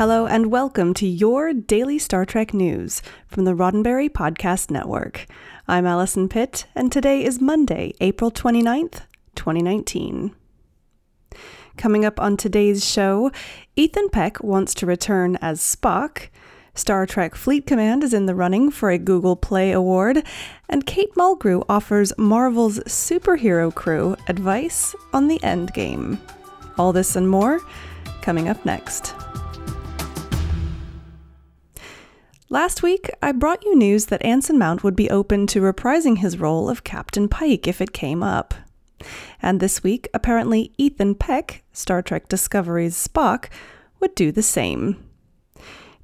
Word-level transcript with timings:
Hello 0.00 0.24
and 0.24 0.50
welcome 0.50 0.94
to 0.94 1.06
your 1.06 1.52
daily 1.52 1.98
Star 1.98 2.24
Trek 2.24 2.54
news 2.54 3.02
from 3.26 3.44
the 3.44 3.52
Roddenberry 3.52 4.08
Podcast 4.08 4.70
Network. 4.70 5.26
I'm 5.68 5.84
Allison 5.84 6.26
Pitt, 6.26 6.64
and 6.74 6.90
today 6.90 7.22
is 7.22 7.38
Monday, 7.38 7.92
April 8.00 8.30
29th, 8.30 9.02
2019. 9.34 10.34
Coming 11.76 12.06
up 12.06 12.18
on 12.18 12.38
today's 12.38 12.82
show, 12.82 13.30
Ethan 13.76 14.08
Peck 14.08 14.42
wants 14.42 14.72
to 14.76 14.86
return 14.86 15.36
as 15.42 15.60
Spock, 15.60 16.30
Star 16.74 17.04
Trek 17.04 17.34
Fleet 17.34 17.66
Command 17.66 18.02
is 18.02 18.14
in 18.14 18.24
the 18.24 18.34
running 18.34 18.70
for 18.70 18.88
a 18.88 18.96
Google 18.96 19.36
Play 19.36 19.70
Award, 19.70 20.26
and 20.70 20.86
Kate 20.86 21.14
Mulgrew 21.14 21.62
offers 21.68 22.14
Marvel's 22.16 22.78
superhero 22.84 23.74
crew 23.74 24.16
advice 24.28 24.94
on 25.12 25.28
the 25.28 25.38
endgame. 25.40 26.18
All 26.78 26.94
this 26.94 27.16
and 27.16 27.28
more 27.28 27.60
coming 28.22 28.48
up 28.48 28.64
next. 28.64 29.14
Last 32.52 32.82
week, 32.82 33.08
I 33.22 33.30
brought 33.30 33.64
you 33.64 33.76
news 33.76 34.06
that 34.06 34.24
Anson 34.24 34.58
Mount 34.58 34.82
would 34.82 34.96
be 34.96 35.08
open 35.08 35.46
to 35.46 35.60
reprising 35.60 36.18
his 36.18 36.40
role 36.40 36.68
of 36.68 36.82
Captain 36.82 37.28
Pike 37.28 37.68
if 37.68 37.80
it 37.80 37.92
came 37.92 38.24
up. 38.24 38.54
And 39.40 39.60
this 39.60 39.84
week, 39.84 40.08
apparently 40.12 40.72
Ethan 40.76 41.14
Peck, 41.14 41.62
Star 41.72 42.02
Trek 42.02 42.28
Discovery's 42.28 42.96
Spock, 42.96 43.50
would 44.00 44.16
do 44.16 44.32
the 44.32 44.42
same. 44.42 44.96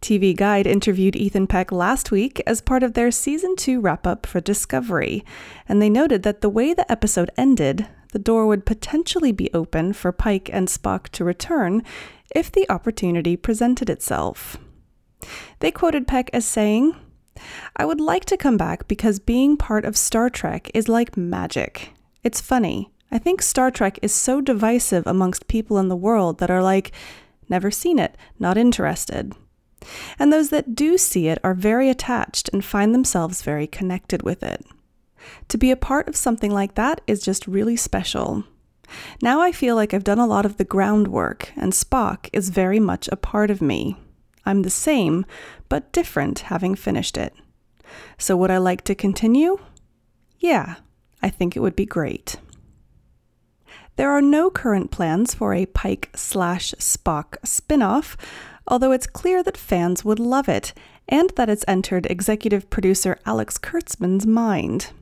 TV 0.01 0.37
Guide 0.37 0.69
interviewed 0.69 1.17
Ethan 1.17 1.49
Peck 1.49 1.73
last 1.73 2.13
week 2.13 2.41
as 2.47 2.61
part 2.61 2.85
of 2.85 2.95
their 2.95 3.11
season 3.11 3.57
2 3.57 3.81
wrap 3.81 4.07
up 4.07 4.25
for 4.25 4.41
Discovery, 4.41 5.25
and 5.69 5.83
they 5.83 5.91
noted 5.91 6.23
that 6.23 6.43
the 6.43 6.49
way 6.49 6.73
the 6.73 6.91
episode 6.91 7.33
ended, 7.37 7.89
the 8.13 8.21
door 8.21 8.47
would 8.47 8.65
potentially 8.65 9.33
be 9.33 9.51
open 9.53 9.93
for 9.93 10.13
Pike 10.13 10.49
and 10.53 10.69
Spock 10.69 11.09
to 11.09 11.25
return 11.25 11.83
if 12.37 12.53
the 12.53 12.71
opportunity 12.71 13.37
presented 13.37 13.91
itself. 13.91 14.59
They 15.61 15.71
quoted 15.71 16.07
Peck 16.07 16.31
as 16.33 16.45
saying, 16.45 16.97
I 17.77 17.85
would 17.85 18.01
like 18.01 18.25
to 18.27 18.37
come 18.37 18.57
back 18.57 18.89
because 18.89 19.19
being 19.19 19.57
part 19.57 19.85
of 19.85 19.97
Star 19.97 20.31
Trek 20.31 20.71
is 20.75 20.89
like 20.89 21.17
magic. 21.17 21.93
It's 22.23 22.41
funny. 22.41 22.91
I 23.11 23.19
think 23.19 23.43
Star 23.43 23.71
Trek 23.71 23.99
is 24.03 24.13
so 24.13 24.41
divisive 24.41 25.07
amongst 25.07 25.49
people 25.49 25.79
in 25.79 25.89
the 25.89 25.97
world 25.97 26.39
that 26.39 26.51
are 26.51 26.63
like, 26.63 26.93
never 27.49 27.71
seen 27.71 27.99
it, 27.99 28.17
not 28.39 28.59
interested. 28.59 29.33
And 30.19 30.33
those 30.33 30.51
that 30.51 30.75
do 30.75 30.99
see 30.99 31.29
it 31.29 31.39
are 31.45 31.55
very 31.55 31.89
attached 31.89 32.51
and 32.53 32.65
find 32.65 32.95
themselves 32.95 33.43
very 33.43 33.67
connected 33.67 34.23
with 34.23 34.43
it. 34.43 34.65
To 35.49 35.59
be 35.59 35.71
a 35.71 35.77
part 35.77 36.09
of 36.09 36.17
something 36.17 36.53
like 36.53 36.75
that 36.75 37.01
is 37.07 37.23
just 37.23 37.47
really 37.47 37.77
special. 37.77 38.45
Now 39.23 39.41
I 39.41 39.53
feel 39.53 39.77
like 39.77 39.93
I've 39.93 40.05
done 40.05 40.19
a 40.19 40.27
lot 40.27 40.47
of 40.47 40.57
the 40.57 40.65
groundwork, 40.65 41.53
and 41.57 41.73
Spock 41.73 42.29
is 42.33 42.51
very 42.51 42.81
much 42.81 43.09
a 43.09 43.17
part 43.17 43.51
of 43.51 43.61
me. 43.61 43.97
I'm 44.47 44.63
the 44.63 44.71
same, 44.71 45.27
but 45.69 45.93
different 45.93 46.39
having 46.41 46.75
finished 46.77 47.19
it. 47.19 47.35
So, 48.17 48.37
would 48.37 48.51
I 48.51 48.59
like 48.59 48.83
to 48.85 48.95
continue? 48.95 49.59
Yeah, 50.39 50.77
I 51.23 51.29
think 51.29 51.57
it 51.57 51.61
would 51.61 51.77
be 51.77 51.87
great. 51.87 52.37
There 53.97 54.11
are 54.11 54.23
no 54.23 54.51
current 54.51 54.91
plans 54.91 55.35
for 55.35 55.55
a 55.55 55.67
Pike 55.67 56.11
slash 56.15 56.73
Spock 56.79 57.37
spin 57.45 57.83
off, 57.83 58.17
although 58.69 58.93
it's 58.93 59.07
clear 59.07 59.43
that 59.43 59.57
fans 59.57 60.05
would 60.05 60.21
love 60.21 60.49
it 60.49 60.75
and 61.09 61.31
that 61.37 61.49
it's 61.49 61.65
entered 61.67 62.07
executive 62.07 62.69
producer 62.69 63.19
Alex 63.25 63.59
Kurtzman's 63.59 64.27
mind. 64.27 64.93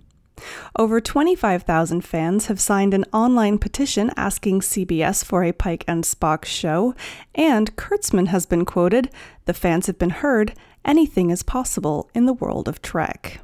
Over 0.76 1.00
25,000 1.00 2.00
fans 2.00 2.46
have 2.46 2.60
signed 2.60 2.94
an 2.94 3.04
online 3.12 3.58
petition 3.58 4.10
asking 4.16 4.60
CBS 4.60 5.24
for 5.24 5.44
a 5.44 5.52
Pike 5.52 5.84
and 5.86 6.04
Spock 6.04 6.44
show, 6.44 6.94
and 7.34 7.76
Kurtzman 7.76 8.28
has 8.28 8.44
been 8.44 8.64
quoted 8.64 9.10
The 9.44 9.54
fans 9.54 9.86
have 9.86 9.98
been 9.98 10.10
heard, 10.10 10.54
anything 10.84 11.30
is 11.30 11.42
possible 11.42 12.10
in 12.14 12.26
the 12.26 12.32
world 12.32 12.68
of 12.68 12.82
Trek. 12.82 13.40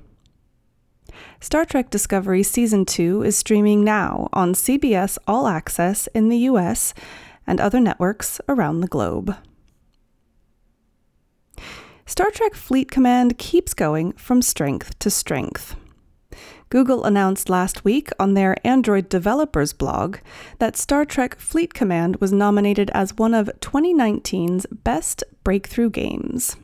Star 1.40 1.64
Trek 1.64 1.90
Discovery 1.90 2.42
Season 2.42 2.84
2 2.84 3.22
is 3.22 3.36
streaming 3.36 3.84
now 3.84 4.28
on 4.32 4.54
CBS 4.54 5.16
All 5.26 5.46
Access 5.46 6.06
in 6.08 6.28
the 6.28 6.38
US 6.38 6.92
and 7.46 7.60
other 7.60 7.80
networks 7.80 8.40
around 8.48 8.80
the 8.80 8.88
globe. 8.88 9.36
Star 12.04 12.30
Trek 12.30 12.54
Fleet 12.54 12.90
Command 12.90 13.38
keeps 13.38 13.72
going 13.72 14.12
from 14.12 14.42
strength 14.42 14.98
to 14.98 15.10
strength. 15.10 15.76
Google 16.70 17.04
announced 17.04 17.50
last 17.50 17.84
week 17.84 18.10
on 18.20 18.34
their 18.34 18.54
Android 18.64 19.08
developers 19.08 19.72
blog 19.72 20.18
that 20.60 20.76
Star 20.76 21.04
Trek 21.04 21.36
Fleet 21.36 21.74
Command 21.74 22.16
was 22.20 22.32
nominated 22.32 22.90
as 22.94 23.16
one 23.16 23.34
of 23.34 23.50
2019's 23.58 24.66
best 24.66 25.24
breakthrough 25.42 25.90
games. 25.90 26.56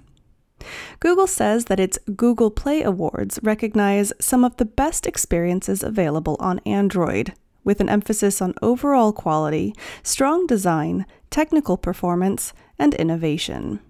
Google 1.01 1.27
says 1.27 1.65
that 1.65 1.81
its 1.81 1.99
Google 2.15 2.53
Play 2.53 2.83
Awards 2.83 3.41
recognize 3.43 4.13
some 4.21 4.45
of 4.45 4.57
the 4.59 4.65
best 4.65 5.09
experiences 5.09 5.83
available 5.83 6.37
on 6.39 6.61
Android, 6.61 7.35
with 7.65 7.81
an 7.81 7.89
emphasis 7.89 8.41
on 8.41 8.55
overall 8.63 9.13
quality, 9.13 9.75
strong 10.05 10.47
design, 10.47 11.05
technical 11.31 11.77
performance, 11.77 12.53
and 12.79 12.95
innovation. 12.95 13.81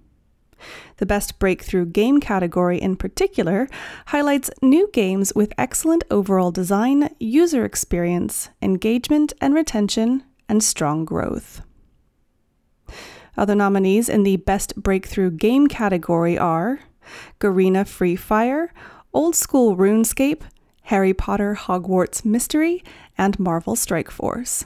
The 0.97 1.06
Best 1.06 1.39
Breakthrough 1.39 1.87
Game 1.87 2.21
category, 2.21 2.81
in 2.81 2.97
particular, 2.97 3.69
highlights 4.06 4.50
new 4.62 4.89
games 4.93 5.33
with 5.34 5.53
excellent 5.59 6.05
overall 6.11 6.50
design, 6.50 7.15
user 7.21 7.65
experience, 7.65 8.49
engagement 8.62 9.33
and 9.41 9.55
retention, 9.55 10.25
and 10.49 10.62
strong 10.62 11.05
growth. 11.05 11.62
Other 13.37 13.55
nominees 13.55 14.09
in 14.09 14.22
the 14.22 14.37
Best 14.37 14.75
Breakthrough 14.83 15.31
Game 15.31 15.67
category 15.67 16.39
are 16.39 16.81
Garena 17.38 17.87
Free 17.87 18.17
Fire, 18.17 18.73
Old 19.12 19.37
School 19.37 19.77
RuneScape, 19.77 20.43
Harry 20.83 21.12
Potter 21.12 21.56
Hogwarts 21.59 22.25
Mystery, 22.25 22.83
and 23.19 23.38
Marvel 23.38 23.77
Strike 23.77 24.11
Force. 24.11 24.65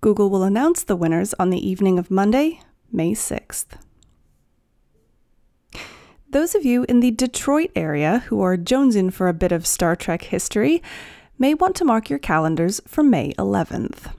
Google 0.00 0.30
will 0.30 0.42
announce 0.42 0.84
the 0.84 0.96
winners 0.96 1.34
on 1.38 1.50
the 1.50 1.66
evening 1.66 1.98
of 1.98 2.10
Monday, 2.10 2.60
May 2.92 3.12
6th. 3.12 3.78
Those 6.34 6.56
of 6.56 6.64
you 6.64 6.84
in 6.88 6.98
the 6.98 7.12
Detroit 7.12 7.70
area 7.76 8.24
who 8.26 8.42
are 8.42 8.56
jonesing 8.56 9.12
for 9.12 9.28
a 9.28 9.32
bit 9.32 9.52
of 9.52 9.64
Star 9.64 9.94
Trek 9.94 10.22
history 10.22 10.82
may 11.38 11.54
want 11.54 11.76
to 11.76 11.84
mark 11.84 12.10
your 12.10 12.18
calendars 12.18 12.80
for 12.88 13.04
May 13.04 13.32
11th. 13.34 14.12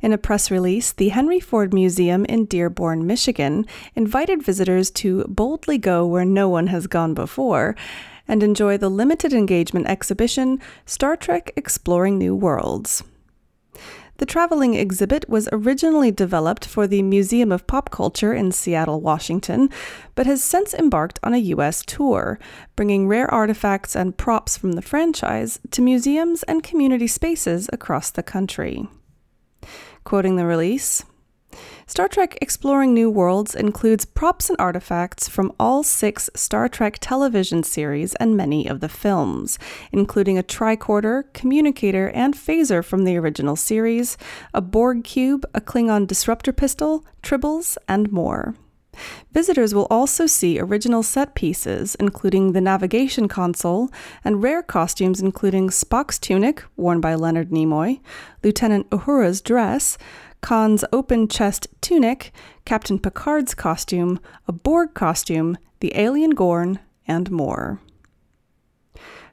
In 0.00 0.12
a 0.12 0.18
press 0.18 0.52
release, 0.52 0.92
the 0.92 1.08
Henry 1.08 1.40
Ford 1.40 1.74
Museum 1.74 2.24
in 2.26 2.44
Dearborn, 2.44 3.08
Michigan, 3.08 3.66
invited 3.96 4.44
visitors 4.44 4.88
to 5.02 5.24
boldly 5.24 5.78
go 5.78 6.06
where 6.06 6.24
no 6.24 6.48
one 6.48 6.68
has 6.68 6.86
gone 6.86 7.12
before 7.12 7.74
and 8.28 8.44
enjoy 8.44 8.78
the 8.78 8.88
limited 8.88 9.32
engagement 9.32 9.88
exhibition 9.88 10.60
Star 10.86 11.16
Trek 11.16 11.52
Exploring 11.56 12.18
New 12.18 12.36
Worlds. 12.36 13.02
The 14.20 14.26
traveling 14.26 14.74
exhibit 14.74 15.26
was 15.30 15.48
originally 15.50 16.10
developed 16.10 16.66
for 16.66 16.86
the 16.86 17.00
Museum 17.00 17.50
of 17.50 17.66
Pop 17.66 17.90
Culture 17.90 18.34
in 18.34 18.52
Seattle, 18.52 19.00
Washington, 19.00 19.70
but 20.14 20.26
has 20.26 20.44
since 20.44 20.74
embarked 20.74 21.18
on 21.22 21.32
a 21.32 21.38
U.S. 21.54 21.82
tour, 21.86 22.38
bringing 22.76 23.08
rare 23.08 23.32
artifacts 23.32 23.96
and 23.96 24.18
props 24.18 24.58
from 24.58 24.72
the 24.72 24.82
franchise 24.82 25.58
to 25.70 25.80
museums 25.80 26.42
and 26.42 26.62
community 26.62 27.06
spaces 27.06 27.70
across 27.72 28.10
the 28.10 28.22
country. 28.22 28.86
Quoting 30.04 30.36
the 30.36 30.44
release, 30.44 31.02
Star 31.90 32.06
Trek 32.06 32.38
Exploring 32.40 32.94
New 32.94 33.10
Worlds 33.10 33.52
includes 33.52 34.04
props 34.04 34.48
and 34.48 34.56
artifacts 34.60 35.26
from 35.26 35.52
all 35.58 35.82
six 35.82 36.30
Star 36.36 36.68
Trek 36.68 36.98
television 37.00 37.64
series 37.64 38.14
and 38.14 38.36
many 38.36 38.68
of 38.68 38.78
the 38.78 38.88
films, 38.88 39.58
including 39.90 40.38
a 40.38 40.44
tricorder, 40.44 41.24
communicator, 41.32 42.08
and 42.10 42.36
phaser 42.36 42.84
from 42.84 43.02
the 43.02 43.16
original 43.16 43.56
series, 43.56 44.16
a 44.54 44.60
Borg 44.60 45.02
cube, 45.02 45.44
a 45.52 45.60
Klingon 45.60 46.06
disruptor 46.06 46.52
pistol, 46.52 47.04
tribbles, 47.24 47.76
and 47.88 48.12
more. 48.12 48.54
Visitors 49.32 49.74
will 49.74 49.86
also 49.90 50.26
see 50.26 50.58
original 50.58 51.02
set 51.02 51.34
pieces, 51.34 51.94
including 51.96 52.52
the 52.52 52.60
navigation 52.60 53.28
console, 53.28 53.90
and 54.24 54.42
rare 54.42 54.62
costumes, 54.62 55.20
including 55.20 55.68
Spock's 55.68 56.18
tunic, 56.18 56.64
worn 56.76 57.00
by 57.00 57.14
Leonard 57.14 57.50
Nimoy, 57.50 58.00
Lieutenant 58.42 58.90
Uhura's 58.90 59.40
dress, 59.40 59.96
Khan's 60.40 60.84
open 60.92 61.28
chest 61.28 61.68
tunic, 61.80 62.32
Captain 62.64 62.98
Picard's 62.98 63.54
costume, 63.54 64.18
a 64.48 64.52
Borg 64.52 64.94
costume, 64.94 65.58
the 65.80 65.96
alien 65.96 66.30
Gorn, 66.30 66.80
and 67.06 67.30
more. 67.30 67.80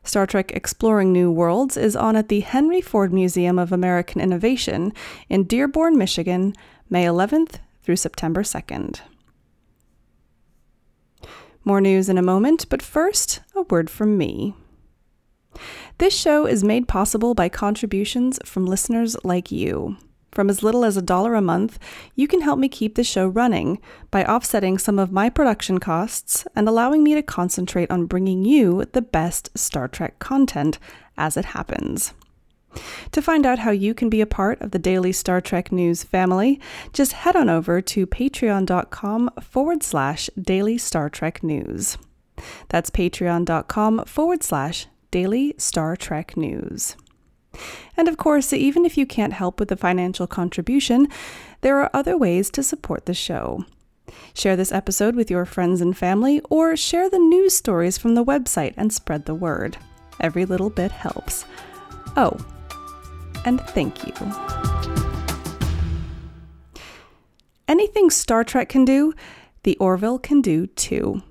Star 0.03 0.25
Trek 0.25 0.51
Exploring 0.53 1.11
New 1.11 1.29
Worlds 1.31 1.75
is 1.75 1.95
on 1.95 2.15
at 2.15 2.29
the 2.29 2.39
Henry 2.39 2.79
Ford 2.79 3.11
Museum 3.11 3.59
of 3.59 3.71
American 3.71 4.21
Innovation 4.21 4.93
in 5.27 5.43
Dearborn, 5.43 5.97
Michigan, 5.97 6.53
May 6.89 7.03
11th 7.03 7.55
through 7.83 7.97
September 7.97 8.43
2nd. 8.43 9.01
More 11.67 11.81
news 11.81 12.07
in 12.07 12.17
a 12.17 12.21
moment, 12.21 12.65
but 12.69 12.81
first, 12.81 13.41
a 13.53 13.63
word 13.63 13.89
from 13.89 14.17
me. 14.17 14.55
This 15.97 16.15
show 16.17 16.45
is 16.45 16.63
made 16.63 16.87
possible 16.87 17.33
by 17.33 17.49
contributions 17.49 18.39
from 18.45 18.65
listeners 18.65 19.17
like 19.25 19.51
you. 19.51 19.97
From 20.31 20.49
as 20.49 20.63
little 20.63 20.85
as 20.85 20.95
a 20.95 21.01
dollar 21.01 21.35
a 21.35 21.41
month, 21.41 21.77
you 22.15 22.25
can 22.25 22.39
help 22.39 22.57
me 22.57 22.69
keep 22.69 22.95
the 22.95 23.03
show 23.03 23.27
running 23.27 23.81
by 24.11 24.23
offsetting 24.23 24.77
some 24.77 24.97
of 24.97 25.11
my 25.11 25.29
production 25.29 25.77
costs 25.77 26.47
and 26.55 26.69
allowing 26.69 27.03
me 27.03 27.15
to 27.15 27.21
concentrate 27.21 27.91
on 27.91 28.05
bringing 28.05 28.45
you 28.45 28.85
the 28.93 29.01
best 29.01 29.49
Star 29.57 29.89
Trek 29.89 30.19
content 30.19 30.79
as 31.17 31.35
it 31.35 31.47
happens. 31.47 32.13
To 33.11 33.21
find 33.21 33.45
out 33.45 33.59
how 33.59 33.71
you 33.71 33.93
can 33.93 34.09
be 34.09 34.21
a 34.21 34.25
part 34.25 34.61
of 34.61 34.71
the 34.71 34.79
daily 34.79 35.11
Star 35.11 35.41
Trek 35.41 35.71
news 35.71 36.03
family, 36.03 36.59
just 36.93 37.13
head 37.13 37.35
on 37.35 37.49
over 37.49 37.81
to 37.81 38.07
patreon.com 38.07 39.29
forward 39.41 39.83
slash 39.83 40.29
daily 40.39 40.77
Star 40.77 41.09
Trek 41.09 41.43
news. 41.43 41.97
That's 42.69 42.89
patreon.com 42.89 44.05
forward 44.05 44.43
slash 44.43 44.87
daily 45.11 45.55
Star 45.57 45.95
Trek 45.95 46.37
news. 46.37 46.95
And 47.95 48.07
of 48.07 48.17
course, 48.17 48.53
even 48.53 48.85
if 48.85 48.97
you 48.97 49.05
can't 49.05 49.33
help 49.33 49.59
with 49.59 49.69
the 49.69 49.77
financial 49.77 50.27
contribution, 50.27 51.07
there 51.61 51.79
are 51.79 51.89
other 51.93 52.17
ways 52.17 52.49
to 52.51 52.61
support 52.61 53.05
the 53.05 53.13
show. 53.13 53.65
Share 54.33 54.55
this 54.55 54.71
episode 54.71 55.15
with 55.15 55.31
your 55.31 55.45
friends 55.45 55.81
and 55.81 55.97
family, 55.97 56.41
or 56.49 56.77
share 56.77 57.09
the 57.09 57.19
news 57.19 57.55
stories 57.55 57.97
from 57.97 58.15
the 58.15 58.23
website 58.23 58.73
and 58.77 58.93
spread 58.93 59.25
the 59.25 59.35
word. 59.35 59.77
Every 60.19 60.45
little 60.45 60.69
bit 60.69 60.91
helps. 60.91 61.45
Oh, 62.15 62.37
and 63.45 63.61
thank 63.61 64.05
you. 64.05 64.13
Anything 67.67 68.09
Star 68.09 68.43
Trek 68.43 68.69
can 68.69 68.85
do, 68.85 69.13
the 69.63 69.77
Orville 69.77 70.19
can 70.19 70.41
do 70.41 70.67
too. 70.67 71.21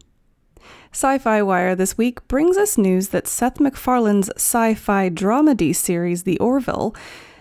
Sci 0.92 1.18
Fi 1.18 1.42
Wire 1.42 1.74
this 1.74 1.98
week 1.98 2.26
brings 2.28 2.56
us 2.56 2.78
news 2.78 3.08
that 3.08 3.26
Seth 3.26 3.60
MacFarlane's 3.60 4.30
sci 4.36 4.74
fi 4.74 5.10
dramedy 5.10 5.74
series, 5.74 6.22
The 6.22 6.38
Orville, 6.38 6.94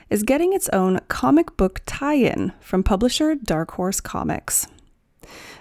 is 0.09 0.23
getting 0.23 0.53
its 0.53 0.69
own 0.69 0.99
comic 1.07 1.55
book 1.57 1.81
tie 1.85 2.15
in 2.15 2.51
from 2.59 2.83
publisher 2.83 3.33
Dark 3.33 3.71
Horse 3.71 3.99
Comics. 3.99 4.67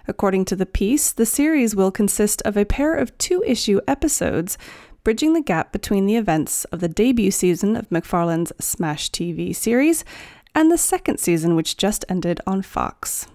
According 0.07 0.45
to 0.47 0.57
the 0.57 0.67
piece, 0.67 1.13
the 1.13 1.25
series 1.25 1.75
will 1.75 1.91
consist 1.91 2.43
of 2.43 2.57
a 2.57 2.65
pair 2.65 2.95
of 2.95 3.17
two 3.17 3.43
issue 3.47 3.81
episodes, 3.89 4.59
bridging 5.05 5.35
the 5.35 5.43
gap 5.43 5.71
between 5.71 6.07
the 6.07 6.17
events 6.17 6.65
of 6.67 6.81
the 6.81 6.89
debut 6.89 7.31
season 7.31 7.77
of 7.77 7.91
MacFarlane's 7.91 8.53
Smash 8.59 9.11
TV 9.11 9.55
series 9.55 10.05
and 10.55 10.73
the 10.73 10.79
second 10.79 11.19
season, 11.19 11.55
which 11.55 11.77
just 11.77 12.05
ended 12.09 12.41
on 12.47 12.63
Fox. 12.63 13.27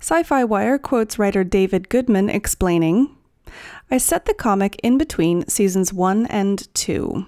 Sci 0.00 0.24
Fi 0.24 0.42
Wire 0.42 0.78
quotes 0.78 1.18
writer 1.18 1.44
David 1.44 1.88
Goodman 1.88 2.28
explaining 2.28 3.16
I 3.90 3.98
set 3.98 4.24
the 4.24 4.34
comic 4.34 4.80
in 4.82 4.98
between 4.98 5.46
seasons 5.46 5.92
1 5.92 6.26
and 6.26 6.74
2. 6.74 7.26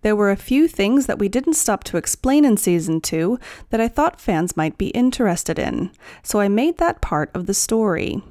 There 0.00 0.16
were 0.16 0.30
a 0.30 0.36
few 0.36 0.68
things 0.68 1.06
that 1.06 1.18
we 1.18 1.28
didn't 1.28 1.54
stop 1.54 1.84
to 1.84 1.96
explain 1.96 2.44
in 2.44 2.56
season 2.56 3.00
2 3.00 3.38
that 3.70 3.80
I 3.80 3.88
thought 3.88 4.20
fans 4.20 4.56
might 4.56 4.78
be 4.78 4.88
interested 4.88 5.58
in, 5.58 5.90
so 6.22 6.40
I 6.40 6.48
made 6.48 6.78
that 6.78 7.02
part 7.02 7.30
of 7.34 7.46
the 7.46 7.54
story. 7.54 8.22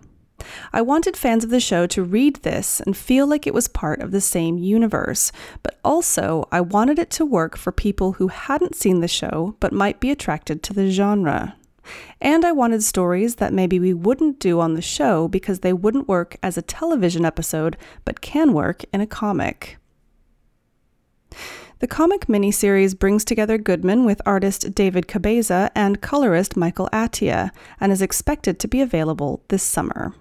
I 0.73 0.81
wanted 0.81 1.17
fans 1.17 1.43
of 1.43 1.49
the 1.49 1.59
show 1.59 1.87
to 1.87 2.03
read 2.03 2.37
this 2.37 2.79
and 2.81 2.95
feel 2.95 3.27
like 3.27 3.45
it 3.45 3.53
was 3.53 3.67
part 3.67 4.01
of 4.01 4.11
the 4.11 4.21
same 4.21 4.57
universe, 4.57 5.31
but 5.63 5.79
also 5.83 6.47
I 6.51 6.61
wanted 6.61 6.99
it 6.99 7.09
to 7.11 7.25
work 7.25 7.57
for 7.57 7.71
people 7.71 8.13
who 8.13 8.27
hadn't 8.27 8.75
seen 8.75 9.01
the 9.01 9.07
show 9.07 9.55
but 9.59 9.73
might 9.73 9.99
be 9.99 10.11
attracted 10.11 10.63
to 10.63 10.73
the 10.73 10.89
genre. 10.91 11.55
And 12.19 12.45
I 12.45 12.51
wanted 12.51 12.83
stories 12.83 13.35
that 13.35 13.53
maybe 13.53 13.79
we 13.79 13.93
wouldn't 13.93 14.39
do 14.39 14.59
on 14.59 14.75
the 14.75 14.81
show 14.81 15.27
because 15.27 15.59
they 15.59 15.73
wouldn't 15.73 16.07
work 16.07 16.37
as 16.43 16.57
a 16.57 16.61
television 16.61 17.25
episode, 17.25 17.77
but 18.05 18.21
can 18.21 18.53
work 18.53 18.83
in 18.93 19.01
a 19.01 19.07
comic. 19.07 19.77
The 21.79 21.87
comic 21.87 22.27
miniseries 22.27 22.97
brings 22.97 23.25
together 23.25 23.57
Goodman 23.57 24.05
with 24.05 24.21
artist 24.23 24.75
David 24.75 25.07
Cabeza 25.07 25.71
and 25.73 25.99
colorist 25.99 26.55
Michael 26.55 26.87
Atiyeh 26.93 27.49
and 27.79 27.91
is 27.91 28.03
expected 28.03 28.59
to 28.59 28.67
be 28.67 28.81
available 28.81 29.43
this 29.47 29.63
summer. 29.63 30.13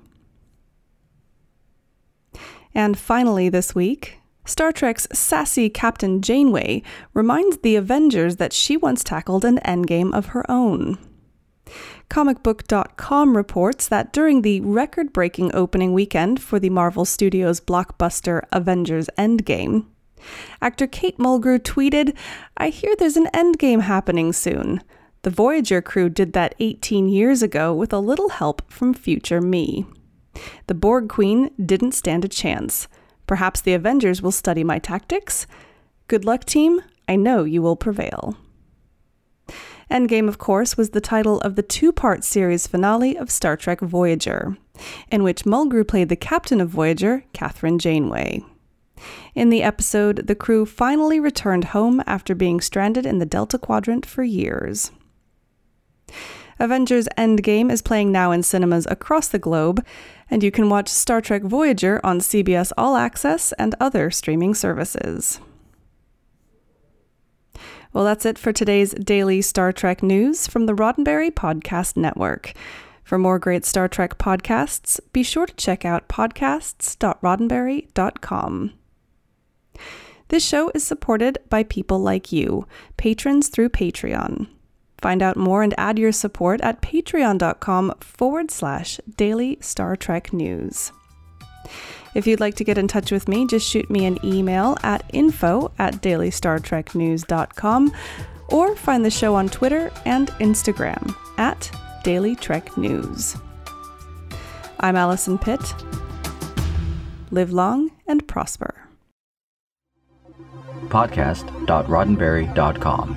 And 2.75 2.99
finally, 2.99 3.49
this 3.49 3.75
week, 3.75 4.19
Star 4.44 4.72
Trek's 4.72 5.06
sassy 5.12 5.69
Captain 5.69 6.22
Janeway 6.22 6.82
reminds 7.14 7.58
the 7.58 7.76
Avengers 7.76 8.37
that 8.37 8.52
she 8.52 8.76
once 8.76 9.05
tackled 9.05 9.44
an 9.44 9.58
endgame 9.64 10.12
of 10.14 10.26
her 10.26 10.49
own. 10.50 10.99
Comicbook.com 12.08 13.37
reports 13.37 13.87
that 13.87 14.12
during 14.12 14.43
the 14.43 14.61
record 14.62 15.12
breaking 15.12 15.55
opening 15.55 15.93
weekend 15.93 16.43
for 16.43 16.58
the 16.58 16.70
Marvel 16.70 17.05
Studios 17.05 17.61
blockbuster 17.61 18.43
Avengers 18.50 19.08
Endgame, 19.16 19.87
actor 20.61 20.87
Kate 20.87 21.19
Mulgrew 21.19 21.61
tweeted, 21.61 22.16
I 22.56 22.70
hear 22.70 22.96
there's 22.96 23.16
an 23.16 23.28
endgame 23.32 23.82
happening 23.82 24.32
soon. 24.32 24.82
The 25.23 25.31
Voyager 25.31 25.82
crew 25.82 26.08
did 26.08 26.32
that 26.32 26.55
18 26.58 27.08
years 27.08 27.43
ago 27.43 27.73
with 27.75 27.93
a 27.93 27.99
little 27.99 28.31
help 28.31 28.70
from 28.70 28.94
future 28.94 29.40
me. 29.40 29.87
The 30.66 30.75
Borg 30.75 31.08
Queen 31.08 31.50
didn't 31.64 31.92
stand 31.92 32.25
a 32.25 32.28
chance. 32.28 32.88
Perhaps 33.26 33.60
the 33.60 33.75
Avengers 33.75 34.22
will 34.22 34.32
study 34.32 34.64
my 34.64 34.78
tactics? 34.78 35.46
Good 36.08 36.25
luck, 36.25 36.44
team. 36.44 36.81
I 37.08 37.16
know 37.16 37.44
you 37.44 37.62
will 37.62 37.76
prevail. 37.76 38.37
Endgame, 39.90 40.28
of 40.28 40.38
course, 40.38 40.76
was 40.76 40.90
the 40.90 41.00
title 41.00 41.40
of 41.40 41.56
the 41.56 41.62
two 41.62 41.92
part 41.92 42.22
series 42.22 42.66
finale 42.66 43.16
of 43.16 43.31
Star 43.31 43.56
Trek 43.56 43.81
Voyager, 43.81 44.56
in 45.10 45.22
which 45.22 45.44
Mulgrew 45.44 45.87
played 45.87 46.08
the 46.08 46.16
captain 46.16 46.60
of 46.60 46.69
Voyager, 46.69 47.25
Kathryn 47.34 47.78
Janeway. 47.78 48.44
In 49.34 49.50
the 49.50 49.62
episode, 49.62 50.26
the 50.26 50.34
crew 50.34 50.66
finally 50.66 51.19
returned 51.19 51.64
home 51.66 52.02
after 52.06 52.34
being 52.34 52.60
stranded 52.60 53.06
in 53.06 53.19
the 53.19 53.26
Delta 53.26 53.58
Quadrant 53.58 54.06
for 54.06 54.22
years. 54.22 54.92
Avengers 56.60 57.08
Endgame 57.16 57.72
is 57.72 57.80
playing 57.80 58.12
now 58.12 58.30
in 58.30 58.42
cinemas 58.42 58.86
across 58.90 59.28
the 59.28 59.38
globe, 59.38 59.82
and 60.30 60.42
you 60.42 60.50
can 60.50 60.68
watch 60.68 60.88
Star 60.88 61.22
Trek 61.22 61.42
Voyager 61.42 62.00
on 62.04 62.20
CBS 62.20 62.70
All 62.76 62.96
Access 62.96 63.52
and 63.52 63.74
other 63.80 64.10
streaming 64.10 64.52
services. 64.54 65.40
Well, 67.92 68.04
that's 68.04 68.26
it 68.26 68.38
for 68.38 68.52
today's 68.52 68.92
daily 68.92 69.42
Star 69.42 69.73
Trek 69.73 70.00
news 70.02 70.46
from 70.46 70.66
the 70.66 70.75
Roddenberry 70.75 71.30
Podcast 71.30 71.96
Network. 71.96 72.52
For 73.02 73.18
more 73.18 73.40
great 73.40 73.64
Star 73.64 73.88
Trek 73.88 74.18
podcasts, 74.18 75.00
be 75.12 75.25
sure 75.25 75.46
to 75.46 75.54
check 75.54 75.85
out 75.85 76.08
podcasts.roddenberry.com. 76.08 78.73
This 80.28 80.46
show 80.46 80.70
is 80.75 80.85
supported 80.85 81.38
by 81.49 81.64
people 81.64 81.99
like 81.99 82.30
you, 82.30 82.68
patrons 82.96 83.49
through 83.49 83.70
Patreon. 83.70 84.46
Find 85.00 85.23
out 85.23 85.37
more 85.37 85.62
and 85.62 85.75
add 85.78 85.99
your 85.99 86.12
support 86.12 86.61
at 86.61 86.83
patreon.com 86.83 87.95
forward 88.00 88.50
slash 88.50 89.00
daily 89.16 89.57
Star 89.61 89.97
Trek 89.97 90.33
news. 90.33 90.92
If 92.14 92.26
you'd 92.26 92.40
like 92.40 92.57
to 92.57 92.64
get 92.64 92.78
in 92.78 92.88
touch 92.88 93.12
with 93.12 93.28
me, 93.28 93.47
just 93.47 93.69
shoot 93.69 93.88
me 93.88 94.04
an 94.04 94.19
email 94.25 94.76
at 94.83 95.09
info 95.12 95.71
at 95.78 96.02
dailystartreknews.com 96.02 97.92
or 98.49 98.75
find 98.76 99.04
the 99.04 99.11
show 99.11 99.37
on 99.37 99.49
Twitter 99.49 99.92
and 100.04 100.28
Instagram 100.33 101.14
at 101.38 101.71
Daily 102.02 102.35
Trek 102.35 102.76
News. 102.76 103.37
I'm 104.80 104.97
Allison 104.97 105.38
Pitt. 105.38 105.61
Live 107.30 107.52
long 107.52 107.92
and 108.09 108.26
prosper. 108.26 108.75
Podcast.roddenberry.com, 110.88 113.16